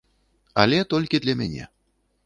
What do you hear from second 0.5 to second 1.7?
Але толькі для мяне.